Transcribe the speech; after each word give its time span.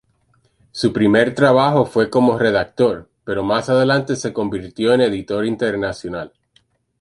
Su 0.71 0.91
primer 0.93 1.35
trabajo 1.35 1.85
fue 1.85 2.09
como 2.09 2.39
redactor, 2.39 3.07
pero 3.23 3.43
más 3.43 3.69
adelante 3.69 4.15
se 4.15 4.33
convirtió 4.33 4.95
en 4.95 5.01
editor 5.01 5.45
internacional. 5.45 6.33